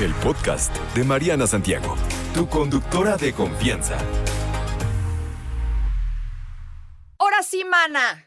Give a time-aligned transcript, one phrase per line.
[0.00, 1.96] el podcast de Mariana Santiago,
[2.32, 3.98] tu conductora de confianza.
[7.18, 8.24] Ahora sí, mana.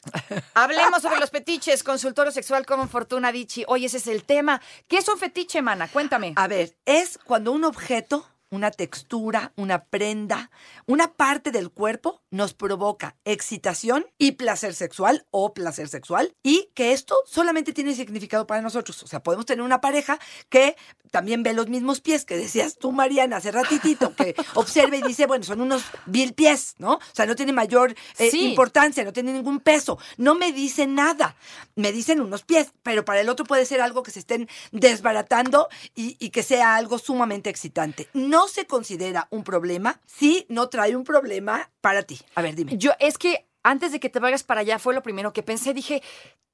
[0.54, 1.82] Hablemos sobre los fetiches.
[1.84, 3.64] Consultorio sexual con Fortuna Dichi.
[3.68, 4.62] Hoy ese es el tema.
[4.90, 5.88] ¿Qué es un fetiche, mana?
[5.88, 6.34] Cuéntame.
[6.36, 10.52] A ver, es cuando un objeto, una textura, una prenda,
[10.86, 16.92] una parte del cuerpo nos provoca excitación y placer sexual o placer sexual y que
[16.92, 19.02] esto solamente tiene significado para nosotros.
[19.04, 20.20] O sea, podemos tener una pareja
[20.50, 20.76] que
[21.12, 25.26] también ve los mismos pies que decías tú, Mariana, hace ratitito, que observa y dice,
[25.28, 26.96] bueno, son unos vil pies, ¿no?
[26.96, 28.50] O sea, no tiene mayor eh, Sí.
[28.50, 29.98] importancia, no tiene ningún peso.
[30.18, 31.36] No me dice nada.
[31.76, 35.70] Me dicen unos pies, pero para el otro puede ser algo que se estén desbaratando
[35.96, 38.10] y, y que sea algo sumamente excitante.
[38.14, 42.20] No se considera un problema si no trae un problema para ti.
[42.36, 42.78] A ver, dime.
[42.78, 45.74] Yo, es que antes de que te vayas para allá fue lo primero que pensé.
[45.74, 46.02] Dije,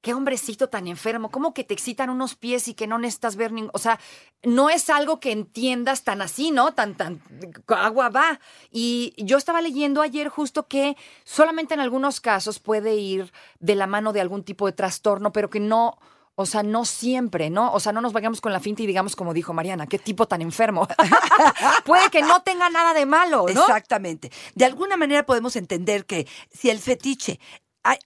[0.01, 1.31] qué hombrecito tan enfermo.
[1.31, 3.71] ¿Cómo que te excitan unos pies y que no necesitas ver ningún.
[3.73, 3.99] O sea,
[4.43, 6.73] no es algo que entiendas tan así, ¿no?
[6.73, 7.21] Tan, tan.
[7.67, 8.39] Agua va.
[8.71, 13.87] Y yo estaba leyendo ayer justo que solamente en algunos casos puede ir de la
[13.87, 15.97] mano de algún tipo de trastorno, pero que no.
[16.39, 17.73] O sea, no siempre, ¿no?
[17.73, 20.27] O sea, no nos vayamos con la finta y digamos, como dijo Mariana, qué tipo
[20.27, 20.87] tan enfermo.
[21.85, 23.61] Puede que no tenga nada de malo, ¿no?
[23.61, 24.31] Exactamente.
[24.53, 27.39] De alguna manera podemos entender que si el fetiche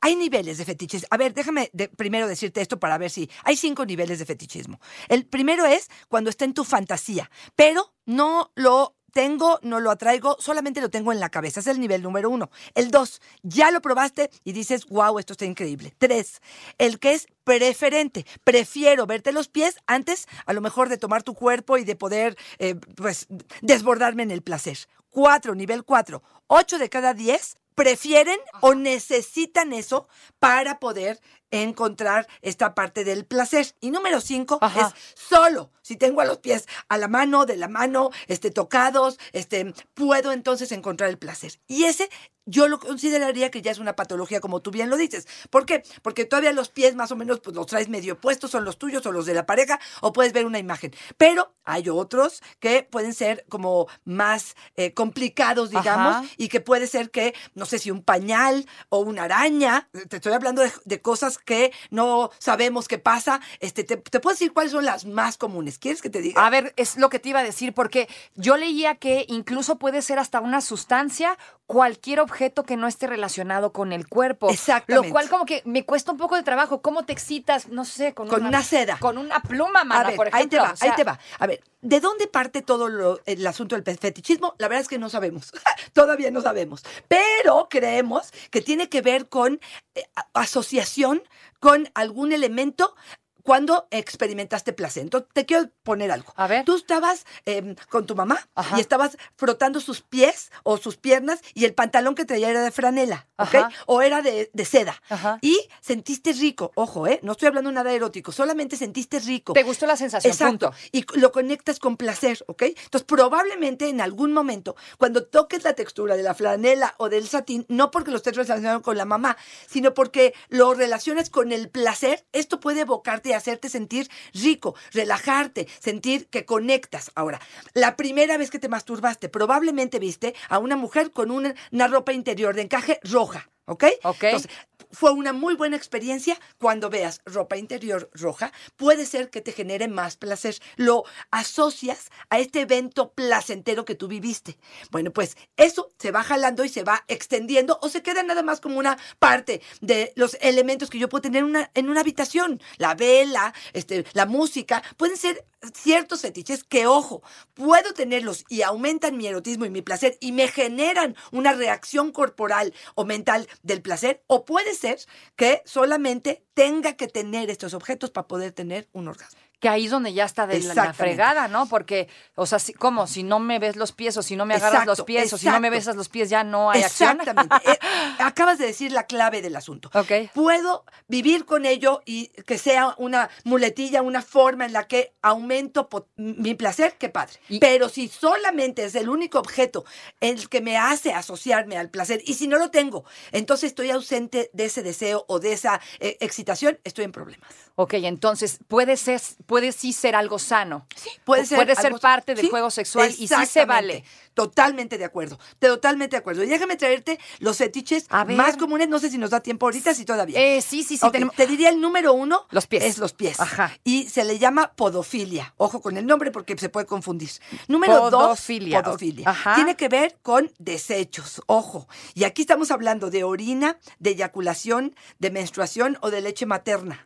[0.02, 1.06] hay, niveles de fetiches.
[1.10, 4.80] A ver, déjame primero decirte esto para ver si hay cinco niveles de fetichismo.
[5.10, 10.38] El primero es cuando está en tu fantasía, pero no lo tengo, no lo atraigo,
[10.40, 11.60] solamente lo tengo en la cabeza.
[11.60, 12.50] Es el nivel número uno.
[12.74, 15.94] El dos, ya lo probaste y dices, wow, esto está increíble.
[15.98, 16.42] Tres,
[16.78, 18.26] el que es preferente.
[18.44, 22.38] Prefiero verte los pies antes, a lo mejor, de tomar tu cuerpo y de poder,
[22.60, 23.28] eh, pues,
[23.62, 24.78] desbordarme en el placer.
[25.10, 26.24] Cuatro, nivel cuatro.
[26.48, 30.08] Ocho de cada diez prefieren o necesitan eso
[30.40, 31.20] para poder
[31.52, 33.76] encontrar esta parte del placer.
[33.80, 34.94] Y número cinco Ajá.
[34.96, 39.20] es solo si tengo a los pies a la mano, de la mano, este, tocados,
[39.34, 41.60] este, puedo entonces encontrar el placer.
[41.68, 42.10] Y ese
[42.46, 45.28] yo lo consideraría que ya es una patología, como tú bien lo dices.
[45.50, 45.84] ¿Por qué?
[46.02, 49.06] Porque todavía los pies más o menos pues, los traes medio puestos, son los tuyos
[49.06, 50.94] o los de la pareja, o puedes ver una imagen.
[51.18, 56.26] Pero hay otros que pueden ser como más eh, complicados, digamos, Ajá.
[56.38, 60.34] y que puede ser que, no sé si un pañal o una araña, te estoy
[60.34, 64.72] hablando de, de cosas que no sabemos qué pasa, este, te, te puedo decir cuáles
[64.72, 65.78] son las más comunes.
[65.80, 66.46] ¿Quieres que te diga?
[66.46, 70.02] A ver, es lo que te iba a decir, porque yo leía que incluso puede
[70.02, 74.50] ser hasta una sustancia, cualquier objeto que no esté relacionado con el cuerpo.
[74.50, 75.08] Exactamente.
[75.08, 76.82] Lo cual como que me cuesta un poco de trabajo.
[76.82, 77.70] ¿Cómo te excitas?
[77.70, 78.98] No sé, con, Con una seda.
[79.00, 80.40] Con una pluma, mana, a ver, por ejemplo.
[80.44, 81.18] ahí te va, O sea, ahí te va.
[81.40, 84.54] A ver, ¿de dónde parte todo lo- el asunto del fetichismo?
[84.58, 85.54] La verdad es que no sabemos.
[85.94, 86.84] Todavía no sabemos.
[87.08, 89.62] Pero creemos que tiene que ver con
[89.96, 90.04] eh,
[90.34, 91.24] asociación
[91.60, 92.96] con algún elemento
[93.44, 95.04] cuando experimentaste placer.
[95.04, 96.34] Entonces, te quiero poner algo.
[96.36, 96.66] A ver.
[96.66, 98.78] Tú estabas em, con tu mamá Ajá.
[98.78, 102.72] y estabas frotando sus pies o sus piernas y el pantalón que traía era de
[102.72, 103.56] franela, ¿ok?
[103.56, 103.70] Ajá.
[103.86, 105.02] O era de, de seda.
[105.10, 105.40] Ajá.
[105.42, 106.72] Y sentiste rico.
[106.76, 107.20] Ojo, ¿eh?
[107.24, 109.54] No estoy hablando nada erótico, solamente sentiste rico.
[109.54, 110.72] Te gustó la sensación, Exacto.
[110.72, 110.78] punto.
[110.92, 112.64] Y lo conectas con placer, ¿ok?
[112.64, 117.66] Entonces, probablemente en algún momento, cuando toques la textura de la flanela o del satín,
[117.70, 119.38] no porque lo estés relacionando con la mamá,
[119.68, 126.28] sino porque lo relacionas con el placer, esto puede evocarte hacerte sentir rico, relajarte, sentir
[126.28, 127.12] que conectas.
[127.16, 127.40] Ahora,
[127.74, 132.14] la primera vez que te masturbaste, probablemente viste a una mujer con una, una ropa
[132.14, 133.86] interior de encaje roja, ¿ok?
[134.04, 134.24] Ok.
[134.24, 134.52] Entonces,
[134.94, 138.52] fue una muy buena experiencia cuando veas ropa interior roja.
[138.76, 140.56] Puede ser que te genere más placer.
[140.76, 144.58] Lo asocias a este evento placentero que tú viviste.
[144.90, 148.60] Bueno, pues eso se va jalando y se va extendiendo o se queda nada más
[148.60, 152.62] como una parte de los elementos que yo puedo tener una- en una habitación.
[152.78, 157.22] La vela, este, la música, pueden ser ciertos fetiches que, ojo,
[157.54, 162.74] puedo tenerlos y aumentan mi erotismo y mi placer y me generan una reacción corporal
[162.96, 165.00] o mental del placer, o puede ser
[165.36, 169.40] que solamente tenga que tener estos objetos para poder tener un orgasmo.
[169.62, 170.98] Que ahí es donde ya está de la- Exactamente.
[170.98, 171.68] fregada, ¿no?
[171.68, 173.08] Porque, o sea, si- ¿cómo?
[173.08, 175.38] Si no me ves los pies o si no me agarras los Exacto, pies o
[175.38, 177.12] si no me besas los pies, ya no hay acción.
[177.22, 177.56] Exactamente.
[177.72, 177.78] Eh,
[178.20, 179.90] acabas de decir la clave del asunto.
[179.94, 180.32] Ok.
[180.34, 185.88] Puedo vivir con ello y que sea una muletilla, una forma en la que aumento
[186.18, 187.34] mi placer, qué padre.
[187.48, 189.86] Y- Pero si solamente es el único objeto
[190.22, 194.50] el que me hace asociarme al placer y si no lo tengo, entonces estoy ausente
[194.54, 197.48] de ese deseo o de esa eh, excitación, estoy en problemas.
[197.76, 200.88] Ok, entonces puede ser, puede sí ser algo sano.
[200.96, 201.58] Sí, puede ser.
[201.58, 204.06] puede ser algo- parte del Sí, juego sexual y sí se vale.
[204.34, 205.38] Totalmente de acuerdo.
[205.60, 206.42] Totalmente de acuerdo.
[206.42, 208.88] Y déjame traerte los fetiches más comunes.
[208.88, 210.40] No sé si nos da tiempo ahorita, si todavía.
[210.40, 211.06] Eh, sí, sí, sí.
[211.12, 212.48] Tenemos- Te diría el número uno.
[212.50, 212.82] Los pies.
[212.86, 213.42] Es los pies.
[213.42, 213.78] Ajá.
[213.84, 215.54] Y se le llama podofilia.
[215.58, 217.30] Ojo con el nombre porque se puede confundir.
[217.68, 218.78] Número Podofilia.
[218.82, 218.86] dos.
[218.92, 219.30] Podofilia.
[219.30, 219.56] Ajá.
[219.56, 221.42] Tiene que ver con desechos.
[221.48, 221.90] Ojo.
[222.14, 227.06] Y aquí estamos hablando de orina, de eyaculación, de menstruación o de leche materna.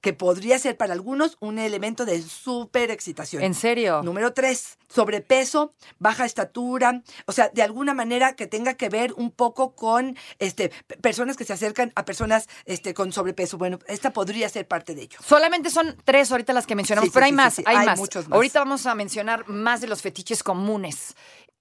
[0.00, 3.42] Que podría ser para algunos un elemento de súper excitación.
[3.42, 4.02] ¿En serio?
[4.02, 9.30] Número tres, sobrepeso, baja estatura, o sea, de alguna manera que tenga que ver un
[9.30, 10.70] poco con este
[11.00, 13.58] personas que se acercan a personas este con sobrepeso.
[13.58, 15.18] Bueno, esta podría ser parte de ello.
[15.24, 17.86] Solamente son tres ahorita las que mencionamos, Sí, sí, pero hay sí, más, hay, Hay
[17.86, 17.98] más.
[17.98, 18.36] muchos más.
[18.36, 21.14] Ahorita vamos a mencionar más de los fetiches comunes.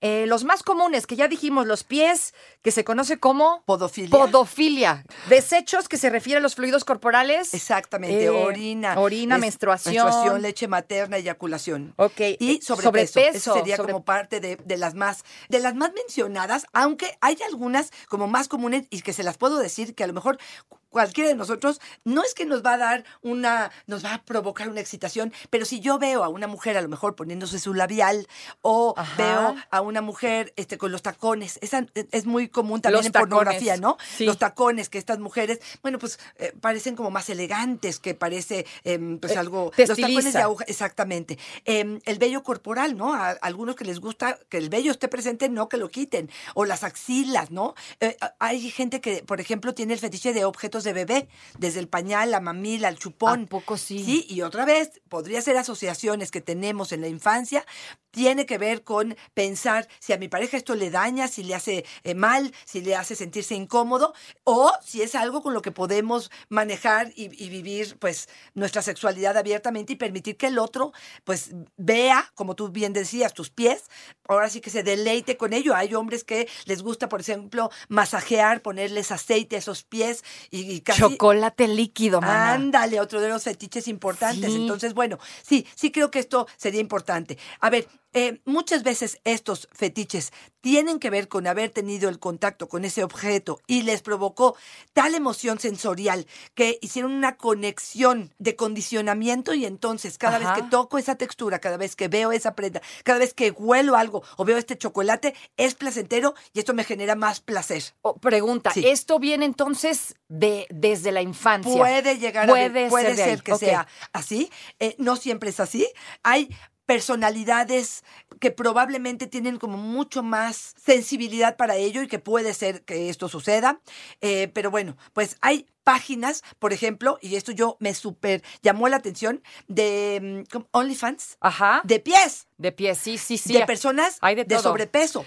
[0.06, 4.10] Eh, los más comunes, que ya dijimos, los pies, que se conoce como Podofilia.
[4.12, 5.06] podofilia.
[5.30, 7.54] Desechos, que se refiere a los fluidos corporales.
[7.54, 9.00] Exactamente, Eh, orina.
[9.00, 9.96] orina, menstruación.
[9.96, 11.94] Menstruación, leche materna, eyaculación.
[11.96, 13.14] Ok, Y eh, sobrepeso.
[13.14, 13.20] sobrepeso,
[13.52, 17.38] Ese sería sobre- como parte de, de las más, de las más mencionadas, aunque hay
[17.48, 20.80] algunas como más comunes y que se las puedo decir que a lo mejor cu-
[20.90, 24.70] cualquiera de nosotros no es que nos va a dar una, nos va a provocar
[24.70, 28.28] una excitación, pero si yo veo a una mujer a lo mejor poniéndose su labial
[28.62, 29.16] o Ajá.
[29.18, 33.06] veo a una mujer este con los tacones, esa es- es muy común también Los
[33.08, 33.98] en tacones, pornografía, ¿no?
[34.18, 34.26] sí.
[34.26, 39.20] Los tacones que estas mujeres, bueno, pues eh, parecen como más elegantes, que parece em,
[39.20, 39.72] pues Eh, algo...
[39.76, 41.38] te los tacones de aguja, exactamente.
[41.66, 43.14] Em, el vello corporal, ¿no?
[43.14, 46.30] A, algunos que les gusta que el vello esté presente, no que lo quiten.
[46.56, 47.76] O las axilas, ¿no?
[48.00, 51.88] Eh, hay gente que, por ejemplo, tiene el fetiche de objetos de bebé, desde el
[51.88, 53.44] pañal, la mamila, el chupón.
[53.44, 54.04] ¿A poco sí?
[54.04, 57.66] Sí, y otra vez, podría ser asociaciones que tenemos en la infancia,
[58.14, 61.84] tiene que ver con pensar si a mi pareja esto le daña, si le hace
[62.04, 64.14] eh, mal, si le hace sentirse incómodo,
[64.44, 69.36] o si es algo con lo que podemos manejar y, y vivir pues nuestra sexualidad
[69.36, 70.94] abiertamente y permitir que el otro
[71.24, 73.86] pues vea, como tú bien decías, tus pies,
[74.28, 75.76] ahora sí que se deleite con ello.
[75.76, 80.82] Hay hombres que les gusta, por ejemplo, masajear, ponerles aceite a esos pies y, y
[80.82, 81.02] casi...
[81.02, 82.54] Chocolate líquido, mana.
[82.54, 84.52] Ándale, otro de los fetiches importantes.
[84.52, 84.62] Sí.
[84.62, 87.40] Entonces, bueno, sí, sí creo que esto sería importante.
[87.60, 90.32] A ver, eh, muchas veces estos fetiches
[90.62, 94.56] tienen que ver con haber tenido el contacto con ese objeto y les provocó
[94.94, 100.54] tal emoción sensorial que hicieron una conexión de condicionamiento y entonces cada Ajá.
[100.54, 103.96] vez que toco esa textura, cada vez que veo esa prenda, cada vez que huelo
[103.96, 107.84] algo o veo este chocolate, es placentero y esto me genera más placer.
[108.02, 108.88] O- pregunta, Sí.
[108.88, 111.76] ¿esto viene entonces de desde la infancia?
[111.78, 114.50] Puede llegar Puede a puede ser que sea así.
[114.80, 115.88] Eh, no siempre es así.
[116.24, 116.50] Hay
[116.94, 118.04] personalidades
[118.40, 123.28] que probablemente tienen como mucho más sensibilidad para ello y que puede ser que esto
[123.30, 123.82] suceda.
[124.22, 128.98] Eh, pero bueno, pues hay páginas, por ejemplo, y esto yo me super llamó la
[128.98, 130.58] atención, de mm.
[130.72, 131.82] OnlyFans, Ajá.
[131.84, 133.54] de pies De pie, sí, sí, sí.
[133.54, 134.62] de personas Hay de todo.
[134.62, 135.26] sobrepeso.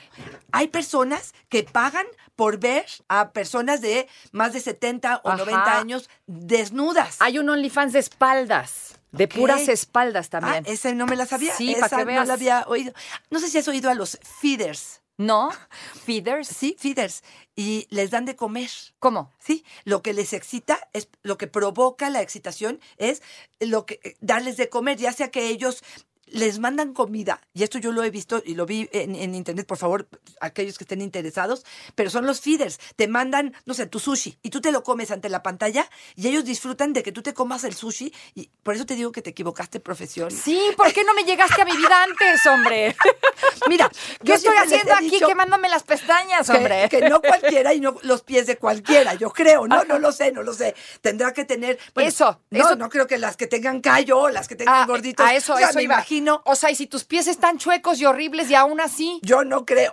[0.52, 5.36] Hay personas que pagan por ver a personas de más de 70 o Ajá.
[5.38, 7.16] 90 años desnudas.
[7.20, 10.64] Hay un OnlyFans de espaldas, de puras espaldas Ah, también.
[10.66, 11.54] esa no me la sabía.
[11.54, 12.28] Sí, esa para que no veas.
[12.28, 12.92] la había oído.
[13.30, 15.00] No sé si has oído a los feeders.
[15.18, 15.50] ¿No?
[16.04, 16.48] ¿Feeders?
[16.48, 17.22] Sí, feeders.
[17.54, 18.70] Y les dan de comer.
[18.98, 19.32] ¿Cómo?
[19.38, 23.22] Sí, lo que les excita es lo que provoca la excitación es
[23.60, 25.82] lo que eh, darles de comer, ya sea que ellos
[26.26, 29.66] les mandan comida, y esto yo lo he visto y lo vi en, en internet,
[29.66, 30.08] por favor,
[30.40, 31.64] aquellos que estén interesados,
[31.94, 35.10] pero son los feeders, te mandan, no sé, tu sushi, y tú te lo comes
[35.10, 38.74] ante la pantalla, y ellos disfrutan de que tú te comas el sushi, y por
[38.74, 40.30] eso te digo que te equivocaste profesión.
[40.30, 42.96] Sí, ¿por qué no me llegaste a mi vida antes, hombre?
[43.68, 46.88] Mira, ¿Qué yo estoy haciendo aquí quemándome las pestañas, hombre?
[46.90, 50.32] Que, no cualquiera y no los pies de cualquiera, yo creo, no, no lo sé,
[50.32, 50.74] no lo sé.
[51.00, 54.48] Tendrá que tener bueno, Eso, No, eso- no creo que las que tengan callo, las
[54.48, 55.24] que tengan Ah, gorditos.
[55.24, 55.94] A eso, o sea, eso me iba.
[55.94, 56.15] imagino.
[56.44, 59.20] O sea, y si tus pies están chuecos y horribles y aún así.
[59.22, 59.92] Yo no creo.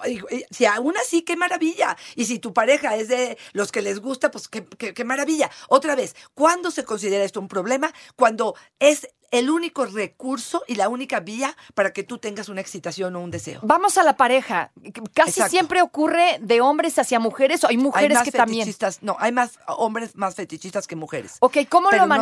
[0.52, 1.98] Si aún así, qué maravilla.
[2.16, 5.50] Y si tu pareja es de los que les gusta, pues qué, qué- qué maravilla.
[5.70, 7.92] Otra vez, ¿cuándo se considera esto un problema?
[8.16, 13.16] Cuando es el único recurso y la única vía para que tú tengas una excitación
[13.16, 13.62] o un deseo.
[13.64, 14.72] Vamos a la pareja.
[15.16, 15.50] Casi Exacto.
[15.50, 18.60] siempre ocurre de hombres hacia mujeres o hay Hay mujeres más que también.
[18.66, 21.38] fetichistas, no, hay más hombres más fetichistas que mujeres.
[21.40, 22.14] Ok, ¿cómo Pero lo no.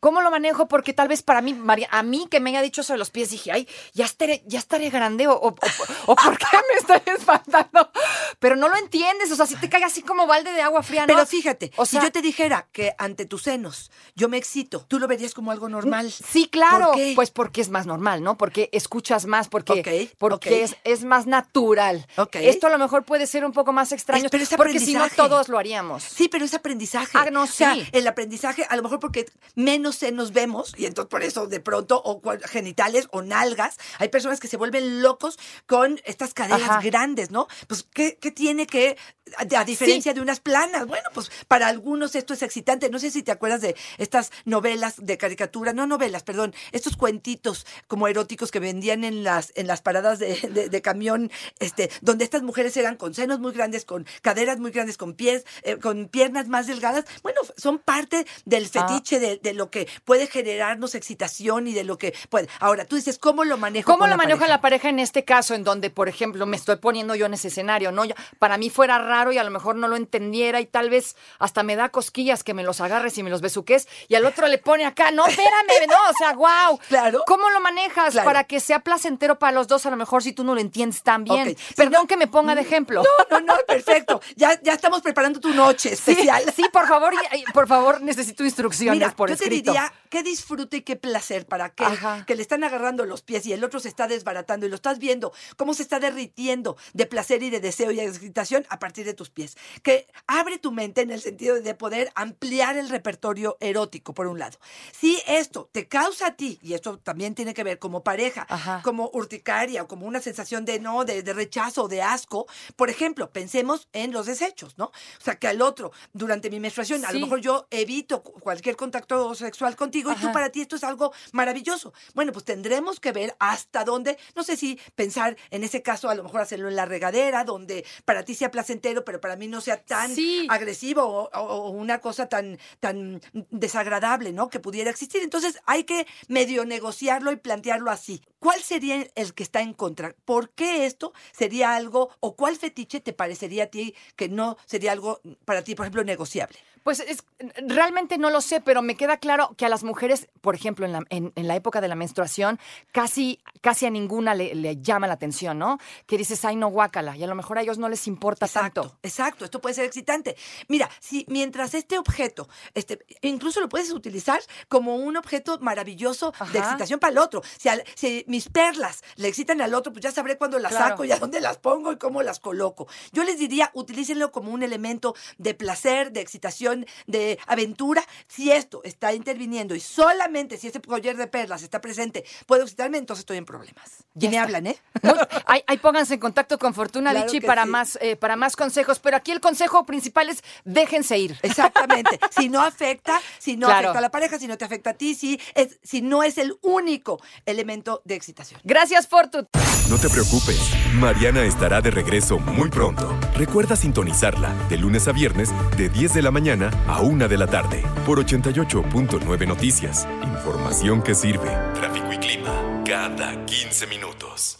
[0.00, 0.68] ¿Cómo lo manejo?
[0.68, 3.10] Porque tal vez para mí, María, a mí que me haya dicho eso de los
[3.10, 7.90] pies, dije, ay, ya estaré, ya estaré grande o, o, ¿por qué me estoy espantando?
[8.38, 11.02] pero no lo entiendes, o sea, si te cae así como balde de agua fría,
[11.02, 11.06] ¿no?
[11.14, 14.84] Pero fíjate, O si sea- yo te dijera que ante tus senos yo me excito,
[14.86, 16.12] tú lo verías como algo normal.
[16.12, 16.86] Sí, claro.
[16.88, 17.12] ¿Por qué?
[17.16, 18.36] Pues porque es más normal, ¿no?
[18.38, 20.62] Porque escuchas más, porque, porque.
[20.62, 22.06] Es, es más natural.
[22.16, 22.36] Ok.
[22.36, 24.94] Esto a lo mejor puede ser un poco más extraño, Es- pero es porque si
[24.94, 26.04] no todos lo haríamos.
[26.04, 27.18] Sí, pero es aprendizaje.
[27.18, 27.86] Ah, no, O sea, sí.
[27.92, 32.00] el aprendizaje, a lo mejor porque menos senos vemos, y entonces por eso de pronto,
[32.04, 36.80] o genitales o nalgas, hay personas que se vuelven locos con estas caderas Ajá.
[36.82, 37.46] grandes, ¿no?
[37.66, 38.96] Pues, ¿qué, qué tiene que,
[39.36, 40.86] a, diferencia de unas planas?
[40.86, 42.88] Bueno, pues para algunos esto es excitante.
[42.90, 47.66] No sé si te acuerdas de estas novelas de caricatura, no novelas, perdón, estos cuentitos
[47.86, 52.24] como eróticos que vendían en las, en las paradas de, de- de camión, este, donde
[52.24, 56.08] estas mujeres eran con senos muy grandes, con caderas muy grandes, con pies, eh, con
[56.08, 57.04] piernas más delgadas.
[57.22, 58.86] Bueno, son parte del Ah.
[58.86, 62.48] fetiche de, de lo que puede generarnos excitación y de lo que puede.
[62.60, 63.86] Ahora, tú dices, ¿cómo lo manejo?
[63.86, 64.54] ¿Cómo con lo la maneja pareja?
[64.56, 67.48] la pareja en este caso, en donde, por ejemplo, me estoy poniendo yo en ese
[67.48, 68.02] escenario, ¿no?
[68.38, 71.62] Para mí fuera raro y a lo mejor no lo entendiera y tal vez hasta
[71.62, 74.58] me da cosquillas que me los agarres y me los besuques y al otro le
[74.58, 76.78] pone acá, no, espérame, no, o sea, wow.
[76.88, 77.22] Claro.
[77.26, 78.26] ¿Cómo lo manejas Claro.
[78.26, 81.02] para que sea placentero para los dos, a lo mejor si tú no lo entiendes
[81.02, 81.56] tan bien?
[81.56, 83.02] Si Perdón que me ponga de ejemplo.
[83.02, 84.20] No, no, no, perfecto.
[84.36, 86.44] Ya, ya estamos preparando tu noche especial.
[86.54, 87.12] sí, por favor,
[87.52, 89.67] por favor, necesito instrucciones Mira, por escrito.
[89.72, 92.24] Diría qué disfrute y qué placer para aquel Ajá.
[92.26, 94.98] que le están agarrando los pies y el otro se está desbaratando y lo estás
[94.98, 99.04] viendo cómo se está derritiendo de placer y de deseo y de excitación a partir
[99.04, 99.56] de tus pies.
[99.82, 104.38] Que abre tu mente en el sentido de poder ampliar el repertorio erótico, por un
[104.38, 104.58] lado.
[104.98, 108.80] Si esto te causa a ti, y esto también tiene que ver como pareja, Ajá.
[108.82, 112.46] como urticaria o como una sensación de no, de, de rechazo de asco,
[112.76, 114.86] por ejemplo, pensemos en los desechos, ¿no?
[114.86, 117.24] O sea, que al otro, durante mi menstruación, a lo Sí.
[117.24, 121.12] mejor yo evito cu- cualquier contacto sexual contigo y tú para ti esto es algo
[121.32, 121.92] maravilloso.
[122.14, 126.14] Bueno, pues tendremos que ver hasta dónde, no sé si pensar en ese caso, a
[126.14, 129.60] lo mejor hacerlo en la regadera, donde para ti sea placentero, pero para mí no
[129.60, 130.46] sea tan Sí.
[130.50, 134.48] agresivo o, o- o una cosa tan, tan desagradable, ¿no?
[134.48, 135.22] Que pudiera existir.
[135.22, 138.22] Entonces hay que medio negociarlo y plantearlo así.
[138.38, 140.14] ¿Cuál sería el que está en contra?
[140.24, 144.92] ¿Por qué esto sería algo o cuál fetiche te parecería a ti que no sería
[144.92, 146.58] algo para ti, por ejemplo, negociable?
[146.84, 147.22] Pues es,
[147.66, 150.92] realmente no lo sé, pero me queda claro que a las mujeres, por ejemplo, en
[150.92, 152.58] la, en, en la época de la menstruación,
[152.92, 155.78] casi, casi a ninguna le, le llama la atención, ¿no?
[156.06, 158.82] Que dices, ay, no, guácala, y a lo mejor a ellos no les importa Exacto,
[158.82, 158.98] tanto.
[159.02, 160.36] exacto, esto puede ser excitante.
[160.68, 166.58] Mira, si mientras este objeto, este, incluso lo puedes utilizar como un objeto maravilloso de
[166.58, 167.42] excitación para el otro.
[167.58, 170.88] Si, al- si mis perlas le excitan al otro, pues ya sabré cuándo las Claro.
[170.90, 172.86] saco y a dónde las pongo y cómo las coloco.
[173.12, 178.04] Yo les diría, utilícenlo como un elemento de placer, de excitación, de aventura.
[178.26, 182.98] Si esto está interviniendo y solamente si ese collar de perlas está presente puedo excitarme,
[182.98, 184.04] entonces estoy en problemas.
[184.14, 184.42] Y me está.
[184.42, 184.76] hablan, ¿eh?
[185.46, 187.68] Ahí, ahí pónganse en contacto con Fortuna Claro Vichy para, sí.
[187.70, 191.38] más, eh, para más consejos, pero aquí el consejo principal es déjense ir.
[191.42, 192.18] Exactamente.
[192.30, 193.88] si no afecta, si no Claro.
[193.88, 196.36] afecta a la pareja, si no te afecta a ti, si, es, si no es
[196.38, 198.60] el único elemento de excitación.
[198.64, 199.46] Gracias, Fortuna.
[199.88, 200.60] No te preocupes,
[200.94, 203.18] Mariana estará de regreso muy pronto.
[203.34, 207.46] Recuerda sintonizarla de lunes a viernes de 10 de la mañana a 1 de la
[207.46, 210.06] tarde por 88.9 Noticias.
[210.22, 211.48] Información que sirve.
[211.74, 214.58] Tráfico y clima cada 15 minutos.